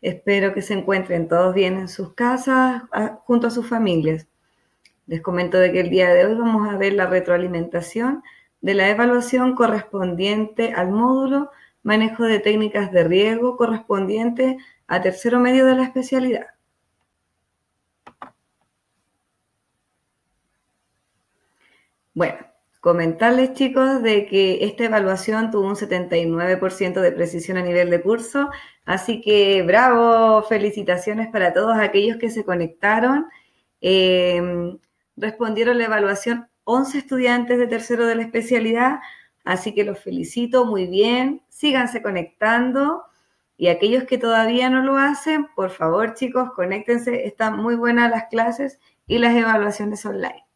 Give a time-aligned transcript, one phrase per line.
[0.00, 2.82] Espero que se encuentren todos bien en sus casas,
[3.24, 4.26] junto a sus familias.
[5.06, 8.22] Les comento de que el día de hoy vamos a ver la retroalimentación
[8.60, 11.50] de la evaluación correspondiente al módulo
[11.82, 16.46] manejo de técnicas de riego correspondiente a tercero medio de la especialidad.
[22.14, 22.47] Bueno,
[22.80, 28.50] comentarles chicos de que esta evaluación tuvo un 79% de precisión a nivel de curso,
[28.84, 33.26] así que bravo, felicitaciones para todos aquellos que se conectaron.
[33.80, 34.78] Em,
[35.16, 39.00] respondieron la evaluación 11 estudiantes de tercero de la especialidad,
[39.44, 43.04] así que los felicito muy bien, síganse conectando.
[43.56, 48.26] Y aquellos que todavía no lo hacen, por favor chicos, conéctense, están muy buenas las
[48.28, 50.47] clases y las evaluaciones online.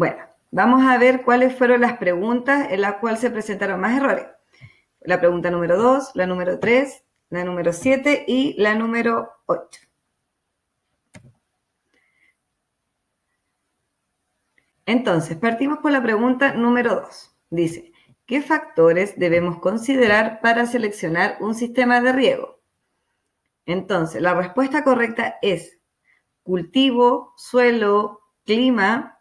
[0.00, 0.16] Bueno,
[0.50, 4.28] vamos a ver cuáles fueron las preguntas en las cuales se presentaron más errores.
[5.02, 9.80] La pregunta número 2, la número 3, la número 7 y la número 8.
[14.86, 17.36] Entonces, partimos por la pregunta número 2.
[17.50, 17.92] Dice,
[18.24, 22.62] ¿qué factores debemos considerar para seleccionar un sistema de riego?
[23.66, 25.78] Entonces, la respuesta correcta es
[26.42, 29.19] cultivo, suelo, clima,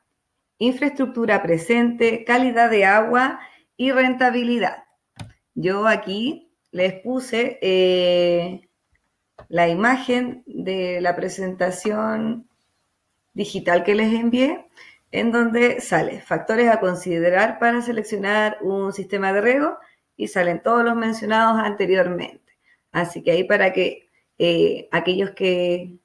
[0.59, 3.39] infraestructura presente, calidad de agua
[3.75, 4.83] y rentabilidad.
[5.55, 8.69] Yo aquí les puse eh,
[9.47, 12.47] la imagen de la presentación
[13.33, 14.67] digital que les envié,
[15.11, 19.77] en donde sale factores a considerar para seleccionar un sistema de riego
[20.15, 22.53] y salen todos los mencionados anteriormente.
[22.91, 25.97] Así que ahí para que eh, aquellos que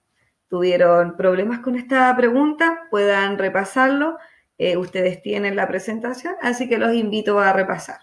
[0.49, 4.17] tuvieron problemas con esta pregunta puedan repasarlo
[4.59, 8.01] eh, ustedes tienen la presentación, así que los invito a repasar.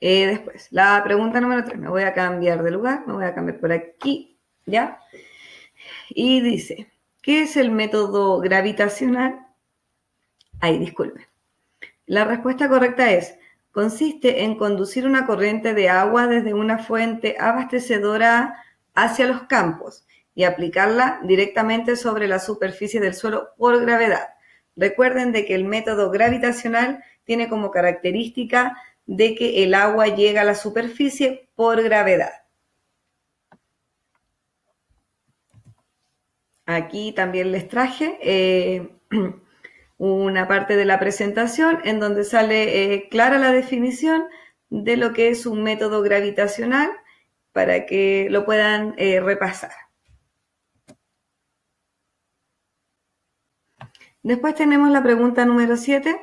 [0.00, 3.34] Eh, después, la pregunta número 3, me voy a cambiar de lugar, me voy a
[3.34, 5.00] cambiar por aquí, ¿ya?
[6.10, 6.90] Y dice,
[7.22, 9.46] ¿qué es el método gravitacional?
[10.60, 11.28] Ay, disculpe.
[12.06, 13.38] La respuesta correcta es,
[13.72, 18.64] consiste en conducir una corriente de agua desde una fuente abastecedora
[18.94, 20.07] hacia los campos
[20.38, 24.28] y aplicarla directamente sobre la superficie del suelo por gravedad.
[24.76, 30.44] Recuerden de que el método gravitacional tiene como característica de que el agua llega a
[30.44, 32.30] la superficie por gravedad.
[36.66, 38.92] Aquí también les traje eh,
[39.98, 44.28] una parte de la presentación en donde sale eh, clara la definición
[44.70, 46.92] de lo que es un método gravitacional
[47.50, 49.87] para que lo puedan eh, repasar.
[54.22, 56.20] Después tenemos la pregunta número 7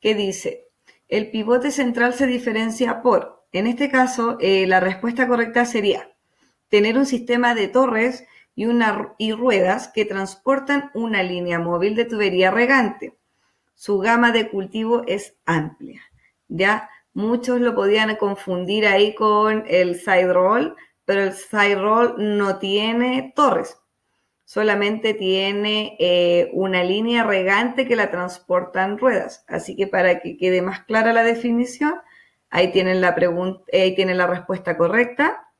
[0.00, 0.66] que dice,
[1.08, 6.12] el pivote central se diferencia por, en este caso, eh, la respuesta correcta sería
[6.68, 8.26] tener un sistema de torres
[8.56, 13.16] y, ruedas que transportan una línea móvil de tubería regante.
[13.74, 16.02] Su gama de cultivo es amplia.
[16.48, 20.74] Ya muchos lo podían confundir ahí con el side roll,
[21.04, 23.78] pero el side roll no tiene torres
[24.46, 29.44] solamente tiene eh, una línea regante que la transporta en ruedas.
[29.48, 31.94] Así que para que quede más clara la definición,
[32.48, 33.16] ahí tienen la,
[33.72, 35.50] ahí tienen la respuesta correcta.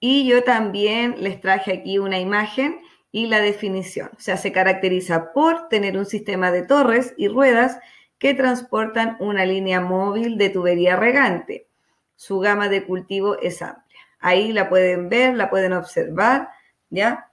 [0.00, 2.80] Y yo también les traje aquí una imagen
[3.12, 4.08] y la definición.
[4.16, 7.78] O sea, se caracteriza por tener un sistema de torres y ruedas
[8.18, 11.66] que transportan una línea móvil de tubería regante.
[12.16, 14.00] Su gama de cultivo es amplia.
[14.18, 16.48] Ahí la pueden ver, la pueden observar
[16.90, 17.32] ¿ya?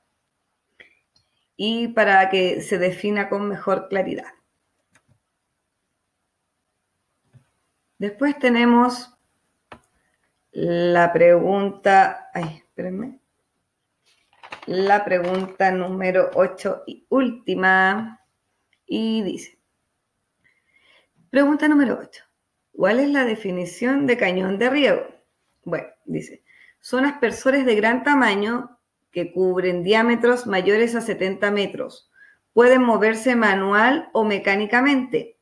[1.58, 4.34] Y para que se defina con mejor claridad.
[7.98, 9.18] Después tenemos
[10.52, 13.20] la pregunta, ay, espérenme,
[14.66, 18.22] la pregunta número 8 y última.
[18.86, 19.58] Y dice,
[21.30, 22.24] pregunta número 8.
[22.74, 25.08] ¿Cuál es la definición de cañón de riego?
[25.64, 26.44] Bueno, dice,
[26.80, 28.75] son aspersores de gran tamaño
[29.16, 32.12] que cubren diámetros mayores a 70 metros.
[32.52, 35.40] Pueden moverse manual o mecánicamente.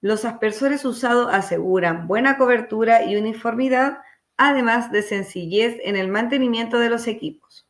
[0.00, 3.98] Los aspersores usados aseguran buena cobertura y uniformidad,
[4.36, 7.68] además de sencillez en el mantenimiento de los equipos.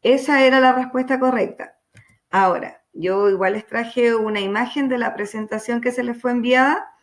[0.00, 1.76] Esa era la respuesta correcta.
[2.30, 6.94] Ahora, yo igual les traje una imagen de la presentación que se les fue enviada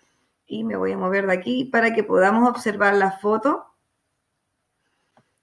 [0.47, 3.75] y me voy a mover de aquí para que podamos observar la foto.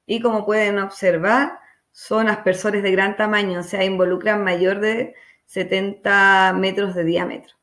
[0.06, 1.60] Y como pueden observar,
[1.94, 5.14] son aspersores de gran tamaño, o sea, involucran mayor de
[5.46, 7.54] 70 metros de diámetro.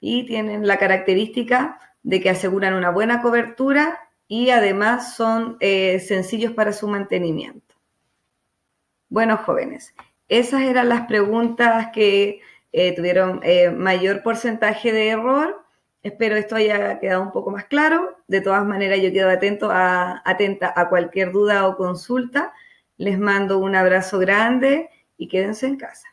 [0.00, 3.98] Y tienen la característica de que aseguran una buena cobertura
[4.28, 7.74] y además son eh, sencillos para su mantenimiento.
[9.10, 9.94] Bueno, jóvenes,
[10.28, 12.40] esas eran las preguntas que
[12.72, 15.66] eh, tuvieron eh, mayor porcentaje de error.
[16.02, 18.16] Espero esto haya quedado un poco más claro.
[18.26, 22.54] De todas maneras, yo quedo atento a, atenta a cualquier duda o consulta.
[22.98, 26.08] Les mando un abrazo grande y quédense en casa.